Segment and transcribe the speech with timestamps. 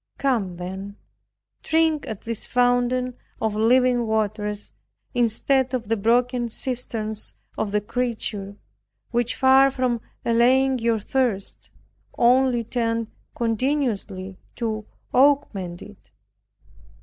[0.17, 0.95] Come then,
[1.61, 4.71] drink at this fountain of living waters,
[5.13, 8.55] instead of the broken cisterns of the creature,
[9.11, 11.69] which far from allaying your thirst,
[12.17, 16.09] only tend continually to augment it.